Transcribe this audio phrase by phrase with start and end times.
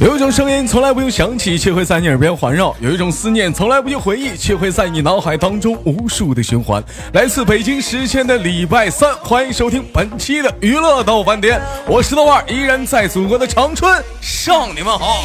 [0.00, 6.82] 有一种声音从来不用想起，却会在你耳边环绕；有一种思念从来不用回忆，却会在你脑海当中无数的循环。
[7.12, 15.24] 来自北京时间的礼拜三，欢迎收听本期的娱乐到饭店，我是豆瓣，依然在祖国的长春向你们好。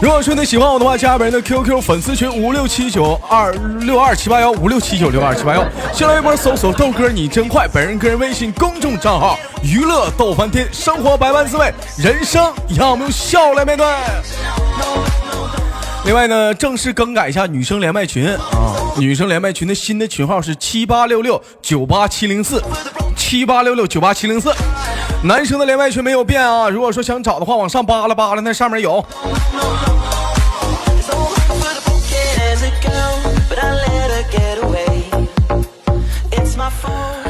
[0.00, 3.50] 如果说你喜欢我的话，加本人的 QQ 粉丝群五六七九二
[3.80, 13.84] 六二七八幺五六七九六二七八幺，新浪微博搜索豆哥你真坏，本人个人微信公众账号娱乐逗翻天，生活百般滋味，人生要么用笑来面对。
[16.04, 18.38] 另外呢，正式更改一下女生连麦群啊，
[18.98, 22.62] 女生连麦群的新的群号是七八六六九八七零四，
[23.16, 24.54] 七八六六九八七零四。
[25.24, 29.04] 男生的连麦群没有变啊，如果说想找的话，往上扒拉扒拉，那上面有。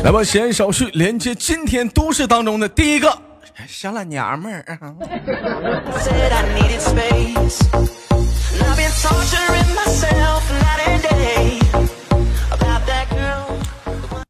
[0.09, 3.15] 来吧，闲言少叙，连接今天都市当中的第一个
[3.67, 4.65] 小懒娘们儿。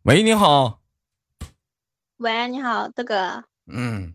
[0.03, 0.81] 喂，你好。
[2.17, 3.45] 喂，你好，大哥。
[3.73, 4.15] 嗯，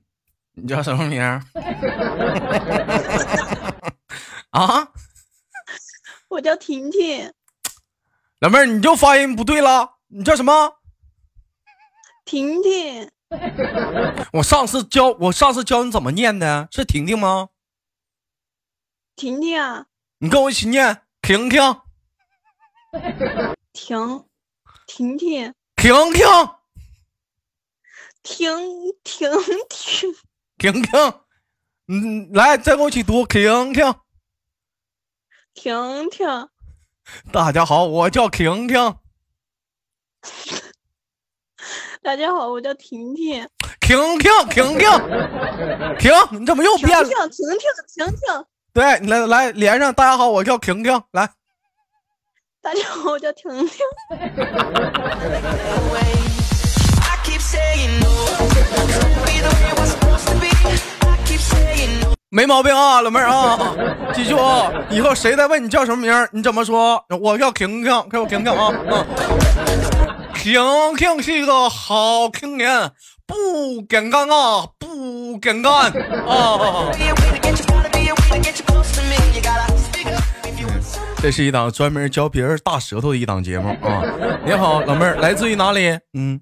[0.56, 1.22] 你叫什么名？
[4.52, 4.90] 啊？
[6.28, 7.32] 我叫婷婷。
[8.42, 9.92] 老妹儿，你就发音不对了。
[10.10, 10.74] 你叫什么？
[12.26, 13.12] 婷婷。
[14.34, 17.50] 我上次教我上次教你怎么念的，是婷婷吗？
[19.16, 19.88] 婷婷啊。
[20.20, 21.60] 你跟我一起念，婷婷。
[23.74, 24.26] 婷，
[24.86, 25.54] 婷婷。
[25.76, 26.24] 婷婷。
[28.22, 29.32] 婷婷
[29.70, 30.16] 婷。
[30.58, 31.22] 婷婷，
[31.88, 33.96] 嗯，来，再跟我一起读，婷婷。
[35.54, 36.50] 婷婷。
[37.32, 38.98] 大家好，我叫婷婷。
[42.04, 43.48] 大家好，我叫婷婷。
[43.80, 44.90] 婷婷，婷婷，
[45.98, 47.06] 婷，你怎么又变了？
[47.06, 47.48] 婷婷，
[47.96, 49.94] 婷婷，对，你来来连上。
[49.94, 51.02] 大家好，我叫婷婷。
[51.12, 51.30] 来，
[52.62, 53.86] 大家好，我叫婷婷。
[62.30, 63.74] 没毛病啊，老妹儿啊，
[64.14, 67.02] 记住啊，以后谁再问你叫什么名你怎么说？
[67.22, 68.74] 我叫婷婷，给我婷婷啊。
[70.44, 70.62] 婷
[70.98, 72.92] 婷是一个好青年，
[73.26, 76.92] 不简单啊，不简单啊。
[81.22, 84.04] 这是一档专门教别人大舌头的一档节目啊。
[84.46, 85.98] 你好，老妹儿，来自于哪里？
[86.12, 86.42] 嗯。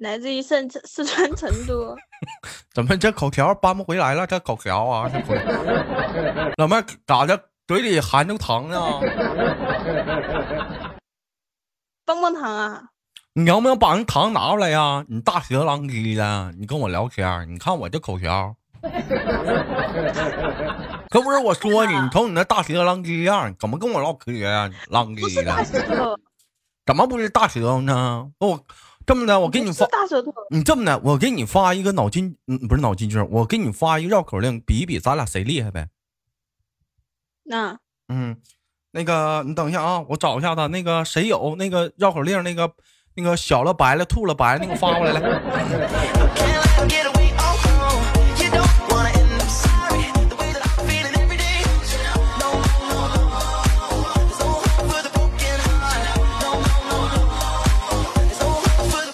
[0.00, 1.94] 来自于四四川成都，
[2.72, 4.26] 怎么这口条搬不回来了？
[4.26, 5.34] 这口条啊，这口。
[6.56, 7.38] 老妹儿咋的？
[7.64, 8.76] 嘴里含着糖呢？
[12.04, 12.88] 棒棒糖啊！
[13.34, 15.04] 你要不要把那糖拿出来呀？
[15.08, 18.54] 你大舌狼叽的，你跟我聊天，你看我这口条。
[21.08, 24.70] 可不是我说你，你瞅你那大舌狼叽样，怎么跟我唠嗑呀？
[24.88, 26.18] 狼叽的。
[26.84, 28.30] 怎么不是大舌头呢？
[28.38, 28.64] 我。
[29.04, 30.32] 这么的，我给你发大舌头。
[30.50, 35.88] 你这么的，我给你发一个脑筋，嗯，不是脑筋急转，我给你发一个绕口令，比一比，咱俩谁厉害呗？
[37.42, 38.40] 那，嗯，
[38.94, 42.70] 那个，你等一下啊，我找一下他，那个谁有那个绕口令，那个
[43.14, 45.22] 那个小了白了，吐了白了，那个发过来来。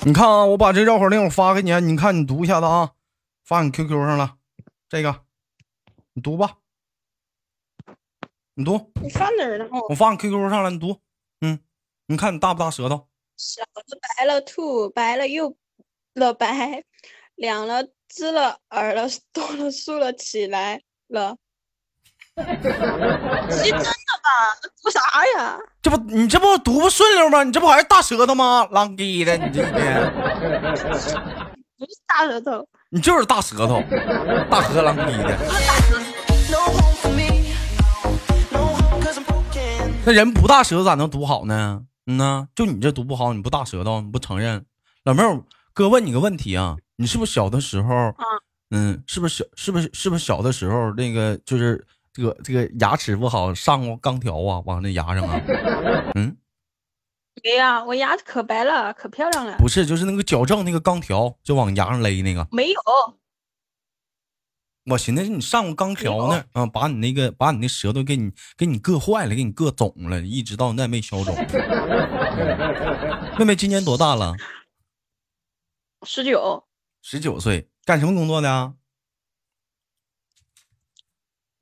[0.03, 2.91] 你看啊，我把这绕口令我发给你，你看你读一下子啊，
[3.45, 4.35] 发你 QQ 上了，
[4.89, 5.15] 这个
[6.15, 6.55] 你读吧，
[8.59, 8.91] 你读。
[9.01, 9.69] 你发哪儿了？
[9.89, 10.99] 我发你 QQ 上了，你读。
[11.43, 11.61] 嗯，
[12.09, 13.07] 你看你大不大舌头？
[13.37, 13.69] 小了
[14.17, 15.57] 白了兔，白了又
[16.15, 16.83] 了白，
[17.37, 21.37] 两了滋了耳了多了竖了起来了。
[22.39, 24.59] 你真的吧？
[24.83, 25.01] 读啥
[25.37, 25.57] 呀？
[25.81, 27.45] 这不你这不读不顺溜吗？
[27.45, 28.67] 你这不还是大舌头吗？
[28.73, 30.13] 浪逼的，你这一天
[31.79, 33.81] 不是大舌头，你就是大舌头，
[34.51, 35.39] 大舌浪逼的。
[40.09, 41.85] 那人不大舌头咋能读好呢？
[42.07, 44.65] 嗯呐，就你这读不好，你不大舌头，你不承认？
[45.05, 45.43] 老妹儿，
[45.75, 48.15] 哥问你个问题啊，你是不是小的时候，
[48.71, 51.85] 嗯，是不是小，是不是是不是小的时候那个就是。
[52.11, 55.41] 这个这个牙齿不好，上过钢条啊，往那牙上啊。
[56.17, 56.35] 嗯，
[57.45, 59.57] 没呀，我牙可白了，可漂亮了。
[59.59, 62.49] 不是，就是那个矫正那个钢条，就往牙上勒那个。
[62.51, 62.81] 没有。
[64.91, 71.35] 我寻思你上过钢条呢，啊，把你那个把你那舌头给你给你硌坏了，给你硌肿了，一直到那没消肿。
[73.39, 74.35] 妹妹今年多大了？
[76.07, 76.65] 十九。
[77.03, 78.73] 十九岁，干什么工作的？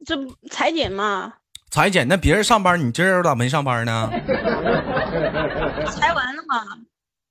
[0.05, 1.35] 这不裁剪嘛，
[1.71, 4.09] 裁剪，那别人上班，你今儿咋没上班呢？
[5.91, 6.79] 裁完了嘛。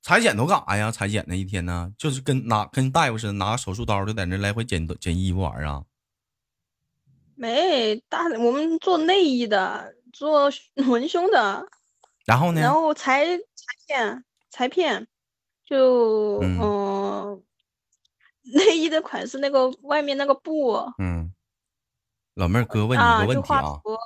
[0.05, 0.91] 裁剪都干啥呀？
[0.91, 5.83] 裁剪那一天呢，就是跟拿跟大夫似的，拿手术刀就在那来回剪剪衣服玩啊。
[7.33, 10.51] 没大，我们做内衣的，做
[10.87, 11.65] 文胸的，
[12.23, 12.61] 然后呢？
[12.61, 13.41] 然后裁裁
[13.87, 15.07] 片，裁片，
[15.65, 17.43] 就嗯嗯、
[18.53, 21.33] 内衣的款式那个外面那个布嗯，
[22.35, 23.97] 老妹儿，哥问你个问题啊，画图。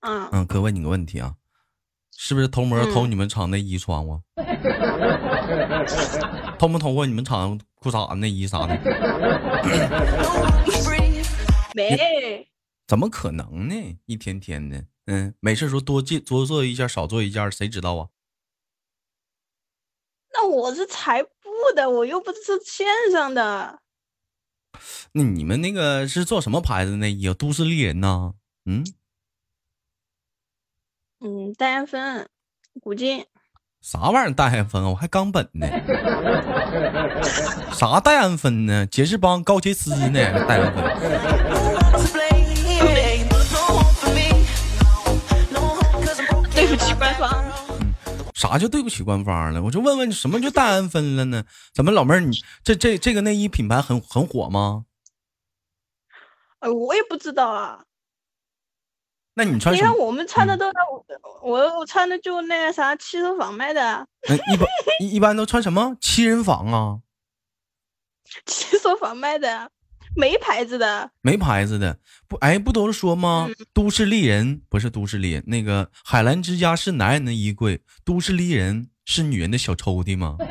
[0.00, 1.34] 嗯，嗯，哥问你个问题啊，
[2.16, 4.22] 是不是偷摸偷嗯你们厂内衣穿过？
[6.58, 8.76] 偷没偷过你们厂裤衩、内衣啥的？
[11.74, 12.48] 没，
[12.86, 13.74] 怎么可能呢？
[14.06, 18.08] 一天天的，嗯，没事说多做多做一件，少做一件，谁知道啊？
[20.32, 21.30] 那我是裁布
[21.76, 23.80] 的，我又不是线上的。
[25.12, 27.34] 那你们那个是做什么牌子的内衣啊？
[27.34, 28.34] 都市丽人呐？
[28.64, 28.84] 嗯，
[31.20, 32.28] 嗯，戴安芬、
[32.80, 33.24] 古今，
[33.80, 34.88] 啥玩意儿戴安芬啊？
[34.90, 35.66] 我还冈本呢。
[37.72, 38.86] 啥戴安芬呢？
[38.86, 40.20] 杰士邦、高洁丝呢？
[40.46, 40.84] 戴安芬。
[46.52, 47.44] 对不起官方。
[48.34, 49.62] 啥叫对不起官方了？
[49.62, 51.44] 我就问问什么叫戴安芬了呢？
[51.72, 54.84] 怎么老妹儿你这这这个内衣品牌很很火吗？
[56.60, 57.84] 呃，我也不知道啊。
[59.38, 59.78] 那你穿你？
[59.78, 60.72] 看我们穿的嗯都是
[61.44, 64.66] 我我我穿的就那个啥七人坊卖的，那一般
[65.00, 65.96] 一一般都穿什么？
[66.00, 66.98] 七人坊啊，
[68.46, 69.70] 七人坊卖的，
[70.16, 71.08] 没牌子的。
[71.22, 71.98] 没牌子的。
[72.26, 73.48] 不，哎，不都是说吗？
[73.72, 80.34] 都市丽人不是都市丽人，那个海澜之家是男人的衣柜，都市丽人是女人的小抽屉吗？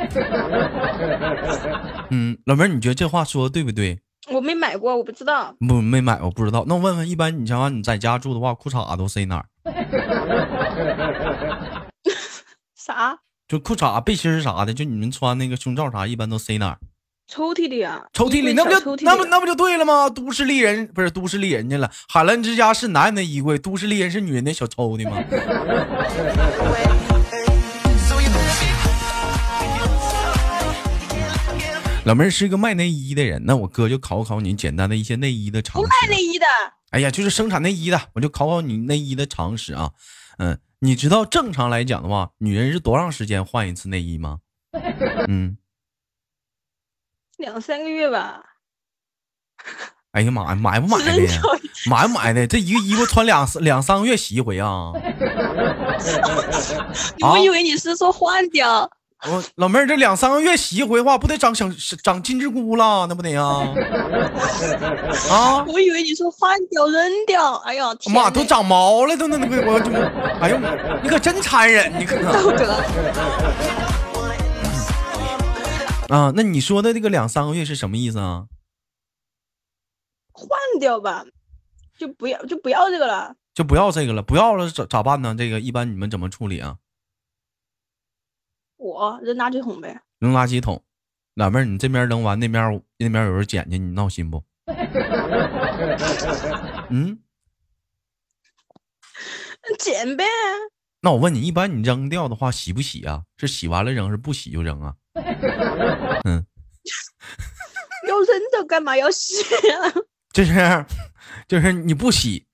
[2.09, 3.99] 嗯，老妹儿，你觉得这话说的对不对？
[4.29, 5.55] 我没买过，我不知道。
[5.59, 6.65] 不，没买，我不知道。
[6.67, 9.45] 那我问问，一般你像你在家住的话，裤衩都塞哪儿？
[12.75, 13.17] 啥？
[13.47, 16.77] 就裤衩、背心啥的，就你们穿那个胸罩啥，一般都塞哪儿？
[17.29, 18.03] 抽屉里啊？
[18.13, 20.09] 抽屉里，那不就那不那不就对了吗？
[20.09, 25.17] 都市丽人不是都市丽人去了，海澜之家是男人的衣柜，都市丽人是女人的小抽屉吗？
[32.07, 35.89] 老妹儿是一个卖内衣的人，那我哥就考考你简单的一些内衣的常识不。
[35.89, 36.45] 卖内衣的，
[36.91, 39.91] 哎呀，就是生产内衣的，我就考考你内衣的常识啊。
[40.37, 44.39] 嗯，你知道正常来讲的话，女人是多长时间换一次内衣吗？
[45.27, 45.57] 嗯，
[47.35, 48.41] 两三个月吧。
[50.11, 51.41] 哎呀妈呀，买不买的呀？
[51.89, 52.47] 买不买的？
[52.47, 54.93] 这一个衣服穿两两三个月洗一回啊？
[57.19, 58.89] 我以为你是说换掉，
[59.25, 61.67] 我老妹儿这两三个月洗一回的话，不得长小
[62.03, 63.07] 长金针菇了？
[63.07, 63.41] 那不得呀？
[65.31, 65.65] 啊！
[65.67, 67.55] 我以为你说换掉扔掉。
[67.65, 69.91] 哎呀，天妈，都长毛了，都那那个我就，
[70.39, 70.59] 哎呦，
[71.01, 72.73] 你可真残忍，你可道德。
[76.09, 76.31] 啊？
[76.35, 78.45] 那你说的这个两三个月是什么意思啊？
[80.31, 80.49] 换
[80.79, 81.25] 掉吧，
[81.97, 83.33] 就不要就不要这个了。
[83.55, 85.33] 就不要这个了，不要了咋咋办呢？
[85.35, 86.75] 这个一般你们怎么处理啊？
[88.77, 90.01] 我扔垃圾桶呗。
[90.19, 90.81] 扔垃圾桶。
[91.35, 94.43] 老妹儿，你这边扔完，那边那边有人捡去，你闹心不？
[96.89, 97.19] 嗯，
[99.79, 100.23] 捡呗，
[101.01, 103.21] 那我问你，一般你扔掉的话，洗不洗啊？
[103.37, 104.95] 是洗完了扔，是不洗就扔啊？
[106.25, 106.43] 嗯，
[108.07, 109.93] 要扔的干嘛要洗啊？
[110.33, 110.85] 就是
[111.47, 112.47] 就是你不洗，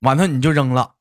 [0.00, 0.94] 完了你就扔了。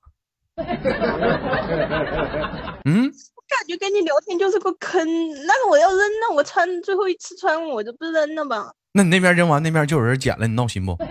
[2.86, 3.12] 嗯，
[3.50, 5.06] 感觉跟你聊天就是个坑。
[5.46, 8.72] 那个我要扔，那我穿最后一次穿，我就不扔了吧？
[8.94, 10.98] 那你那边扔完，那边就有人捡了，你闹心不？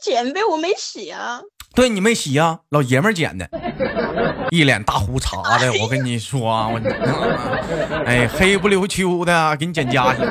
[0.00, 1.42] 捡呗，我没洗啊。
[1.74, 3.48] 对你没洗啊、老爷们儿捡的，
[4.50, 5.72] 一脸大胡茬的。
[5.80, 6.80] 我跟你说啊，我，
[8.04, 10.22] 哎，黑不溜秋的，给你捡家去。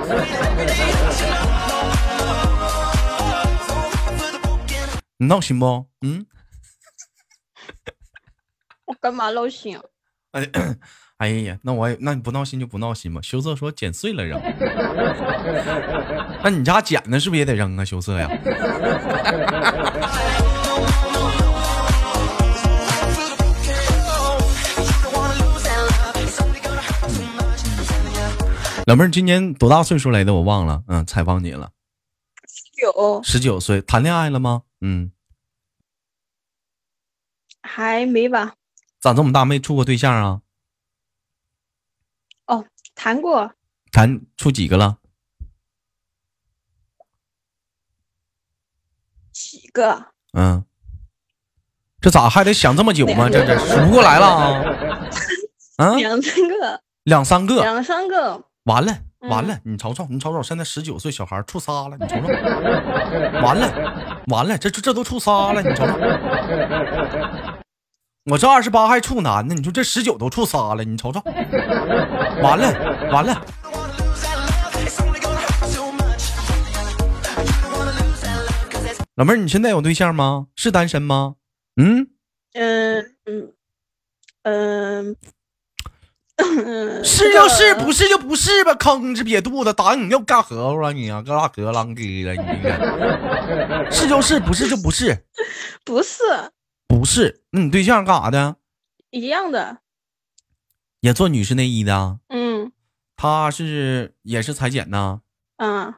[5.18, 5.86] 你闹心不？
[6.01, 6.38] 嗯，我
[9.00, 9.84] 干嘛闹心啊？
[10.32, 10.48] 哎，
[11.18, 13.22] 哎呀，那我也那你不闹心就不闹心吧。
[13.22, 14.39] 羞涩说剪碎了扔，
[16.44, 17.86] 那你家剪的是不是也得扔啊？
[17.86, 18.29] 羞涩呀。
[28.88, 30.34] 老妹儿今年多大岁数来的？
[30.34, 31.70] 我忘了，嗯，采访你了，
[32.82, 34.63] 有十九岁，谈恋爱了吗？
[34.82, 35.12] 嗯，
[37.62, 38.56] 还没吧？
[39.01, 40.41] 长这么大没处过对象啊？
[42.46, 42.65] 哦
[42.96, 43.53] 谈过
[43.91, 44.98] 谈处几个了？
[49.32, 50.65] 几个，嗯，
[52.01, 53.29] 这咋还得想这么久吗？
[53.29, 54.63] 这这数不过来了啊！
[55.77, 58.91] 啊，两三个，两三个，两三个，完了
[59.22, 59.60] 嗯完了！
[59.63, 62.27] 你瞅瞅，你瞅瞅，现在十九岁小孩处仨了，你瞅瞅，
[63.41, 65.94] 完了完了，这这这都处仨了，你瞅瞅。
[68.29, 71.19] 我这二十八还处男呢，你说这十九都处仨了，你瞅瞅，
[72.43, 73.43] 完了完了。
[79.15, 80.48] 老妹儿，你现在有对象吗？
[80.55, 81.36] 是单身吗？
[81.75, 82.07] 嗯，
[82.53, 83.53] 嗯嗯
[84.43, 85.15] 嗯
[86.38, 93.91] 嗯，是就是，不是就不是吧，吭哧瘪肚子，打你又干核桃了你啊，干啥壳啷个了你这个？
[93.91, 95.25] 是就是，不是就不是，
[95.83, 96.21] 不是
[96.89, 97.43] 不是。
[97.51, 98.58] 那你对象干啥的？
[99.12, 99.77] 一样的，
[101.00, 102.19] 也做女士内衣的啊？
[102.27, 102.72] 嗯
[103.15, 105.22] 他是也是裁剪呢？
[105.58, 105.93] 嗯，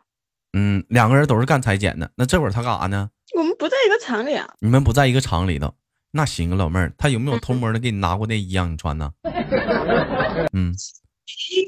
[0.54, 2.12] 嗯，两个人都是干裁剪的。
[2.16, 3.10] 那这会儿他干啥呢？
[3.36, 5.74] 我们不在一个厂里啊，你们不在一个厂里头，
[6.12, 9.14] 那行啊，老妹儿，他有没有偷摸的给你拿过内衣让你穿呢？
[10.52, 10.76] 嗯，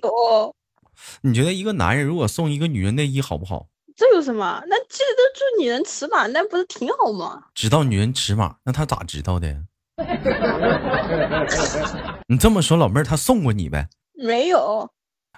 [0.02, 0.56] 有，
[1.22, 3.68] 你觉得一个男人如果送一个女人内衣好不好？
[4.24, 4.64] 什么？
[4.68, 7.44] 那记得住女人尺码，那不是挺好吗？
[7.54, 9.64] 知道女人尺码，那他咋知道的？
[12.28, 13.88] 你这么说，老妹儿，他送过你呗？
[14.14, 14.92] 没有，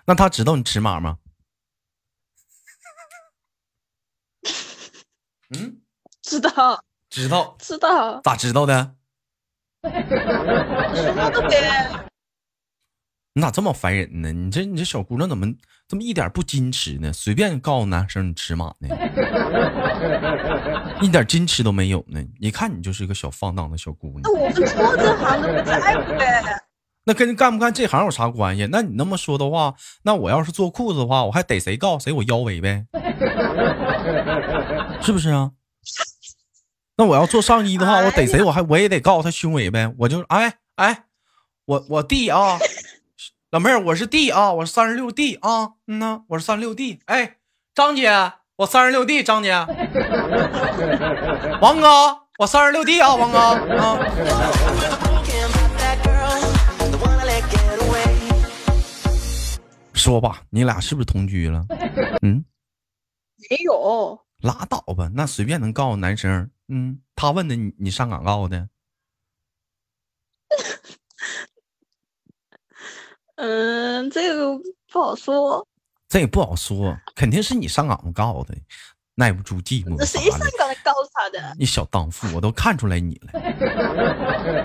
[0.05, 1.17] 那他知道你尺码吗？
[5.49, 5.81] 嗯，
[6.21, 8.95] 知道知道，知道，咋知道的？
[13.33, 14.31] 你咋这么烦人呢？
[14.31, 15.45] 你这你这小姑娘怎么
[15.87, 17.13] 这么一点不矜持呢？
[17.13, 18.89] 随便告诉男生你尺码呢，
[20.99, 22.19] 一点矜持都没有呢。
[22.39, 24.33] 你看你就是一个小放荡的小姑娘那。
[24.33, 24.65] 我们做
[24.97, 26.41] 这行的不在乎呗。
[27.07, 28.67] 那跟干不干这行有啥关系？
[28.71, 32.83] 那你那么说的话，那我要是做裤子的话，我还逮谁告谁我腰围呗？
[35.03, 35.51] 是不是啊？
[36.97, 39.93] 那我要做上衣的话，我逮谁我还我也得告他胸围呗？
[39.99, 41.03] 我就哎哎，
[41.65, 42.57] 我我弟啊，
[43.55, 46.99] 老妹儿我是弟啊，我是三十六 D 啊，嗯呐，我是三十六 D。
[47.05, 47.37] 哎，
[47.73, 48.11] 张姐，
[48.57, 49.53] 我三十六 D，张姐，
[51.61, 51.87] 王哥，
[52.37, 53.97] 我三十六 D 啊，王哥啊。
[59.93, 61.65] 说吧，你俩是不是同居了？
[62.23, 62.43] 嗯，
[63.49, 66.51] 没有，拉倒吧，那随便能告诉男生。
[66.67, 68.67] 嗯，他问的你，你上岗告的？
[73.35, 74.57] 嗯，这个
[74.91, 75.65] 不好说。
[76.07, 78.55] 这也不好说，肯定是你上岗告的，
[79.15, 80.45] 耐不住寂寞啥谁上的。
[80.57, 81.55] 岗告诉他的？
[81.57, 83.41] 你小荡妇，我都看出来你了，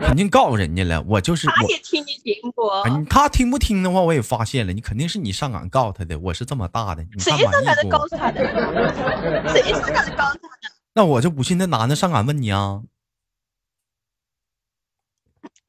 [0.07, 1.03] 肯定告诉人家了。
[1.09, 6.19] 我就是我，他也听你节目，啊你他听不听的话，我也发现了，你肯定是你上岗告他的。
[6.19, 8.41] 我是这么大的，你谁上岗告诉他的？
[9.53, 10.75] 谁上岗的告诉他的？
[10.93, 12.83] 那我就不信那男的上岗问你啊，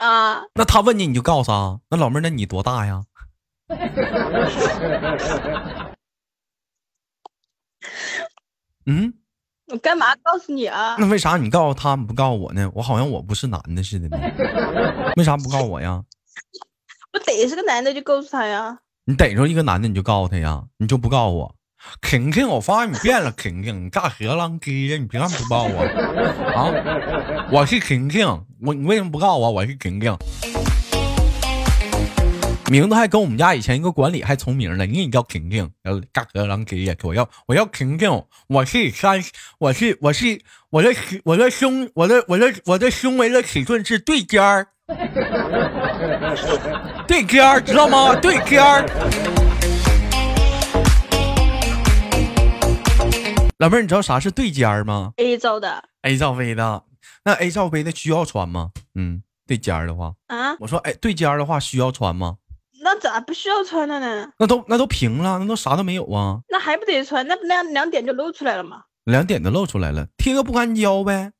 [0.01, 1.79] 啊，那他问你你就告诉他。
[1.91, 3.03] 那老妹儿，那你多大呀？
[8.87, 9.13] 嗯，
[9.67, 10.95] 我干嘛告诉你啊？
[10.97, 12.67] 那为啥你告诉他们不告诉我呢？
[12.73, 14.17] 我好像我不是男的似的呢，
[15.17, 16.03] 为啥不告诉我呀？
[17.13, 18.79] 我逮是个男的就告诉他呀。
[19.05, 21.55] 你逮着一个男的你就告诉他呀，你就不告诉我。
[22.01, 24.97] 肯肯，我发现你变了，婷婷，你干何啷个呀？
[24.97, 25.83] 你别看不告诉我
[26.55, 27.47] 啊！
[27.51, 28.25] 我是婷婷，
[28.61, 29.51] 我你为什么不告诉我？
[29.51, 30.15] 我是婷婷，
[32.69, 36.95] 名字还跟我们家以前一个管理还重名呢，你也叫婷婷，然后干何啷个呀？
[37.03, 39.21] 我要我要婷婷，我是三，
[39.57, 44.67] 我是我是我的我的胸，我的我的我的胸围的尺寸是对尖儿，
[47.07, 48.15] 对尖儿，知道吗？
[48.15, 49.40] 对尖儿。
[53.61, 56.83] 老妹儿，你知道啥是对尖儿吗 A 罩的？A 罩杯的，
[57.23, 58.71] 那 A 罩杯的需要穿吗？
[58.95, 60.55] 嗯，对尖儿的话，啊？
[60.59, 62.37] 我说，哎，对尖儿的话需要穿吗？
[62.81, 64.31] 那咋不需要穿了呢？
[64.39, 67.27] 那都那都平了，那都啥都没有啊，那还不得穿？
[67.27, 68.81] 那不两两点就露出来了吗？
[69.03, 71.31] 两点都露出来了，贴个不干胶呗。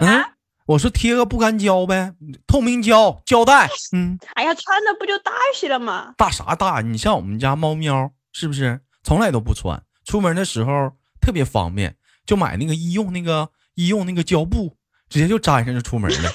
[0.00, 0.24] 嗯，
[0.66, 2.12] 我说贴个不干胶呗，
[2.48, 3.68] 透明胶胶带。
[3.92, 6.12] 嗯，哎呀，穿的不就大些了吗？
[6.16, 6.80] 大啥大？
[6.80, 9.82] 你像我们家猫喵是不是从来都不穿？
[10.04, 11.94] 出门的时候特别方便，
[12.26, 14.76] 就买那个医用那个医用那个胶布，
[15.08, 16.30] 直接就粘上就出门了。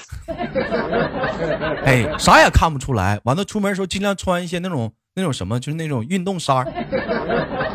[1.84, 3.20] 哎，啥也看不出来。
[3.24, 6.64] 完了，出门的时候尽量穿一些那种那种什么，就是那种运动衫儿，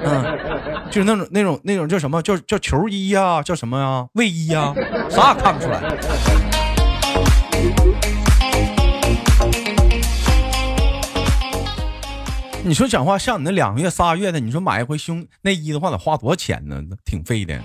[0.04, 4.74] 嗯，就是那种那种那种叫什么叫叫球衣呀、叫什么呀、卫衣呀、
[5.10, 6.51] 啥也看不出来。
[12.64, 16.80] 你说讲话像你那两个月仨月的，你说买一回胸内衣的话得花多少钱呢？
[17.04, 17.60] 挺费的。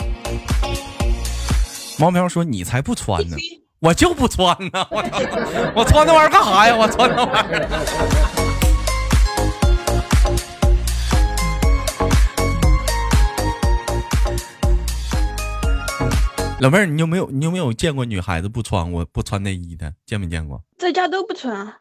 [1.99, 3.37] 毛苗说：“你才不穿呢，
[3.81, 5.05] 我就不穿呢，我
[5.75, 6.75] 我穿那玩意儿干啥呀？
[6.75, 7.69] 我穿那玩意儿。”
[16.59, 19.93] 老妹儿，你有没有你有没有见过女孩子不穿过不穿内衣的？
[20.07, 20.65] 见没见过？
[20.79, 21.81] 在家都不穿啊。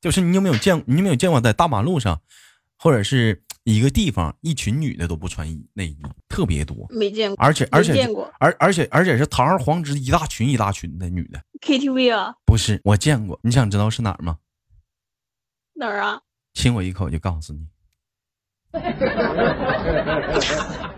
[0.00, 2.20] 就是你有没有见你有没有见过在大马路上，
[2.78, 6.86] 或者是一个地方，一群女的都不穿衣内衣，特别多。
[6.90, 7.44] 没见过。
[7.44, 11.40] 而且而且见过，而而且而且是堂而皇之一大群一大群的女的。
[11.60, 12.34] KTV 啊？
[12.44, 13.38] 不是，我见过。
[13.42, 14.38] 你想知道是哪儿吗？
[15.74, 16.20] 哪儿啊？
[16.54, 17.66] 亲我一口就告诉你。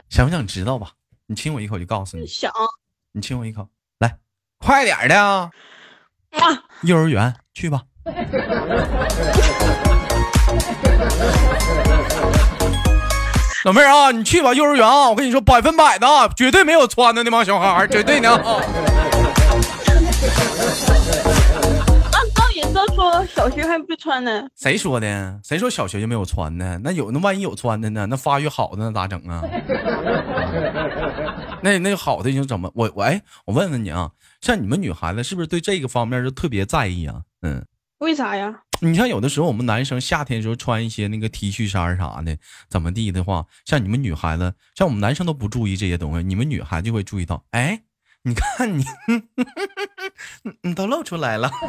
[0.08, 0.92] 想不想知道吧？
[1.26, 2.26] 你亲我一口就告诉你。
[2.26, 2.52] 想。
[3.12, 3.68] 你亲我一口，
[3.99, 4.18] 来，
[4.58, 5.50] 快点的啊！
[6.82, 7.85] 幼儿园去吧。
[13.64, 15.11] 老妹儿啊，你去吧，幼儿园啊！
[15.11, 18.28] 我跟你说，百分百的，绝对没有穿的那帮小孩绝对的。
[22.95, 24.49] 说小学还不穿呢？
[24.57, 25.40] 谁说的？
[25.45, 26.78] 谁说小学就没有穿的？
[26.83, 28.07] 那有那万一有穿的呢？
[28.07, 29.43] 那发育好的那咋整啊？
[31.62, 32.71] 那那好的就怎么？
[32.75, 37.21] 我我哎，我问问你啊，像你们女孩子是不是对这个方面就特别在意啊？
[37.43, 37.64] 嗯，
[37.99, 38.52] 为啥呀？
[38.80, 42.37] 你像有的时候我们男生夏天的时候穿一些那个 T 恤衫啥的，
[42.68, 47.82] 怎么地的话，像你们女孩子，像我们男生都不注意这些东西，你们女孩就会注意到，哎。
[48.25, 48.85] 你看你，
[50.62, 51.49] 你都露出来了，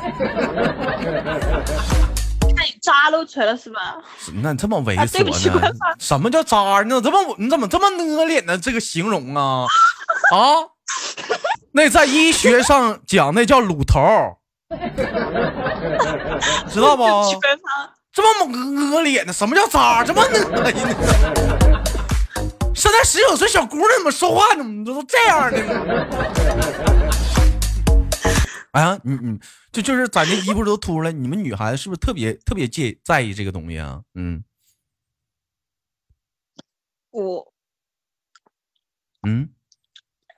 [2.41, 3.97] 看你渣露出来了是吧？
[4.41, 5.69] 那你这么猥琐呢？
[5.99, 6.81] 什么叫渣？
[6.81, 8.57] 呢怎么你怎么这么呢脸呢？
[8.57, 9.67] 这个形容啊
[10.33, 10.37] 啊？
[11.71, 14.01] 那在医学上讲那叫乳头，
[16.69, 17.03] 知道不？
[18.11, 19.33] 这么恶劣呢？
[19.33, 20.03] 什么叫渣？
[20.03, 20.93] 这么恶心呢？
[22.75, 25.59] 现在十九岁小姑娘怎么说话怎么都这样的？
[28.71, 29.39] 哎呀，你你
[29.71, 34.01] 就就是咱这衣服都秃了，你们女孩子是不是特别特别介在意这个东西啊？
[34.13, 34.43] 嗯，
[37.09, 37.51] 我，
[39.27, 39.49] 嗯，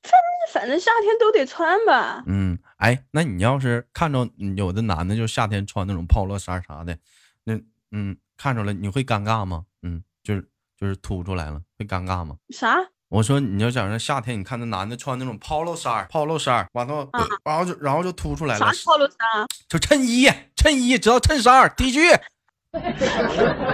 [0.04, 0.22] 反正
[0.54, 2.24] 反正夏天都得穿吧。
[2.26, 2.51] 嗯，
[2.82, 6.98] 哎，那你要是看着有的男的就夏天穿那种 polo 衫啥的，
[7.44, 7.60] 那
[7.92, 9.66] 嗯看着了你会尴尬吗？
[9.82, 10.48] 嗯，就是。
[10.82, 12.36] 就是凸出来了，会尴尬吗？
[12.50, 12.76] 啥？
[13.08, 17.08] 我说你要想着夏天，你看那男的穿那种 polo 衫，polo 衫，完了，
[17.46, 18.66] 然后就然后就凸出来了。
[18.66, 19.46] 啥 polo 衫？
[19.70, 22.20] 就衬衣，衬衣知道衬衫，T 恤。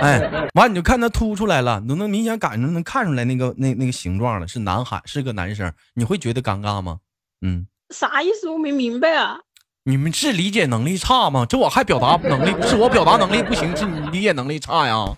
[0.02, 7.00] 哎，完你就看他凸出来了，能能明显感觉能看出来那个那那个形状了，是男孩，是个男生，你会觉得尴尬吗？
[7.39, 7.67] 嗯。
[7.93, 8.50] 啥意思？
[8.50, 9.39] 我没明白啊。
[9.84, 11.45] 你们是理解能力差吗？
[11.47, 15.06] 这我还表达能力，是我表达能力不行，是你理解能力差呀？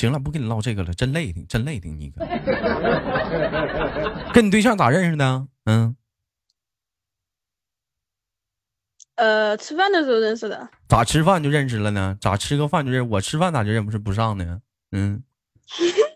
[0.00, 2.24] 行了，不跟你唠这个了，真累挺，真累挺你哥。
[4.32, 5.46] 跟你对象咋认识的？
[5.66, 5.94] 嗯，
[9.16, 10.70] 呃，吃饭的时候认识的。
[10.88, 12.16] 咋吃饭就认识了呢？
[12.18, 13.10] 咋吃个饭就认？
[13.10, 14.62] 我吃饭咋就认不是不上呢？
[14.92, 15.22] 嗯，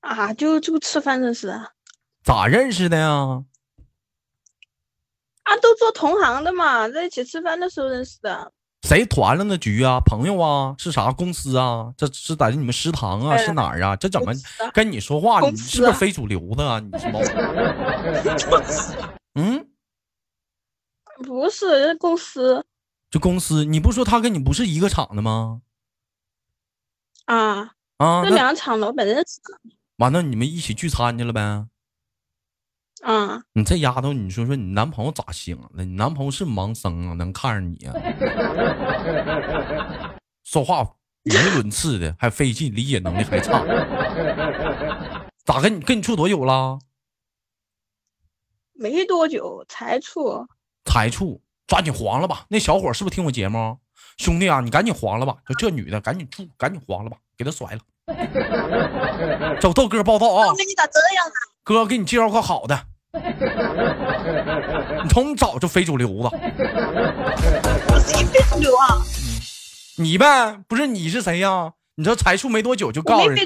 [0.00, 1.72] 啊，就就吃饭认识的。
[2.22, 3.44] 咋认识的呀？
[5.42, 8.52] 啊，都做同行的嘛，在一起吃饭的时候认识的。
[8.82, 10.00] 谁团了那局啊？
[10.00, 10.74] 朋友啊？
[10.78, 11.92] 是啥公司啊？
[11.96, 13.36] 这是在你们食堂啊？
[13.36, 13.94] 是哪儿啊？
[13.96, 14.32] 这怎么
[14.72, 15.40] 跟你说话？
[15.40, 16.80] 你是不是非主流的啊？
[16.80, 17.20] 你是吗？
[19.34, 19.68] 嗯，
[21.22, 22.64] 不是公司。
[23.10, 25.60] 就公司，你不说他跟你不是一个厂的吗？
[27.26, 28.24] 啊啊！
[28.24, 29.40] 这两个厂老板认识。
[30.00, 31.66] 完了，你们一起聚餐去了呗？
[33.02, 35.84] 啊，你这丫头，你说说你男朋友咋想的？
[35.84, 37.12] 你男朋友是盲僧啊？
[37.12, 37.92] 能看上你啊？
[40.42, 40.82] 说话
[41.24, 43.62] 语无伦次的，还费劲，理解能力还差。
[45.44, 46.78] 咋跟你跟你处多久了？
[48.72, 50.46] 没多久才处。
[50.86, 52.46] 才处，抓紧黄了吧！
[52.48, 53.78] 那小伙是不是听我节目？
[54.16, 55.36] 兄弟啊，你赶紧黄了吧！
[55.46, 57.80] 就这女的，赶紧处，赶紧黄了吧，给她甩了。
[59.60, 60.52] 走，豆哥报道啊！
[60.52, 61.38] 你咋这样啊？
[61.62, 62.78] 哥给你介绍个好的。
[65.02, 66.30] 你从早就非主流子，
[67.98, 69.02] 谁非主流啊？
[69.96, 71.72] 你呗，不是你是谁呀？
[71.96, 73.38] 你这才处没多久就告诉人，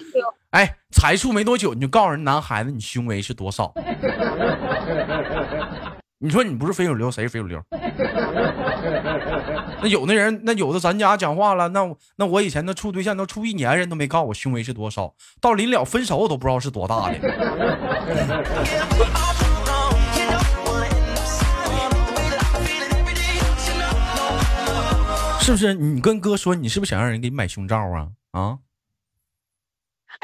[0.50, 3.72] 哎，才处没多久你就告诉人男孩子你胸围是多少？
[6.24, 7.62] 你说你不是非主流，谁是非主流？
[9.82, 17.18] 那有的人，那有的咱家讲话了，那那我以前那处对象都处一年，人都没告诉我胸围是多少，到临了分手我都不知道是多大的。
[25.40, 25.74] 是不是？
[25.74, 28.08] 你跟哥说，你是不是想让人给你买胸罩啊？
[28.30, 28.56] 啊？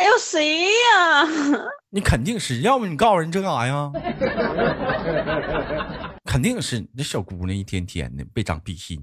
[0.01, 1.29] 还有谁呀？
[1.93, 3.93] 你肯定是，要不你告诉人这干啥呀？
[6.25, 8.99] 肯定是，你这小姑娘一天天的别长逼心。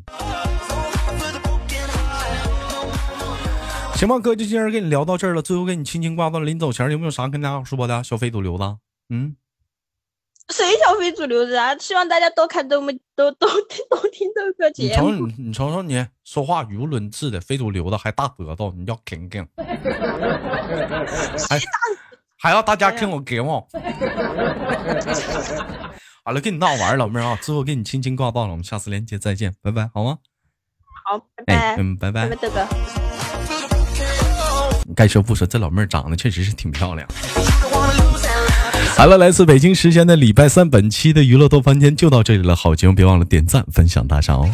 [3.93, 5.41] 行吧，哥，就今儿跟你聊到这儿了。
[5.43, 8.03] 最后跟你轻轻挂断，临走前有没有啥跟大家说的？
[8.03, 8.63] 小非主流子，
[9.09, 9.35] 嗯。
[10.53, 11.75] 谁叫非主流的啊？
[11.77, 15.09] 希望大家多看豆妹，都都听都听豆哥节目。
[15.09, 19.45] 你瞅你，你瞅瞅你，说话语无伦次的，非主流的还大舌头，你叫听听。
[21.49, 21.59] 还
[22.39, 23.67] 还要大家听我节目。
[26.23, 30.17] 好了，跟你闹玩，老妹儿啊，最后跟你轻轻挂断了，我们下次连接再见，拜拜，好吗？
[31.05, 31.75] 好，拜拜。
[31.77, 32.29] 嗯，拜拜。
[32.29, 32.65] 拜拜，豆哥。
[34.95, 37.07] 该说不说，这老妹儿长得确实是挺漂亮。
[38.97, 42.55] 好了，来自北京时间的礼拜三，本期的娱乐豆翻天就到这里了。
[42.55, 44.49] 好节目别忘了点赞、分享、打赏哦。